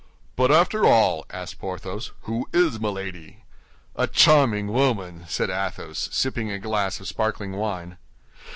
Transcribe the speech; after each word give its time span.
"But 0.35 0.49
after 0.51 0.83
all," 0.83 1.27
asked 1.29 1.59
Porthos, 1.59 2.11
"who 2.21 2.49
is 2.51 2.79
Milady?" 2.79 3.43
"A 3.95 4.07
charming 4.07 4.73
woman!" 4.73 5.25
said 5.27 5.51
Athos, 5.51 6.09
sipping 6.11 6.49
a 6.49 6.57
glass 6.57 6.99
of 6.99 7.07
sparkling 7.07 7.51
wine. 7.51 7.97